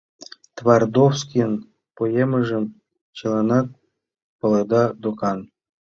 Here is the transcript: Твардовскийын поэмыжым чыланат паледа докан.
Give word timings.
Твардовскийын 0.57 1.53
поэмыжым 1.95 2.63
чыланат 3.17 3.67
паледа 4.39 4.83
докан. 5.01 5.39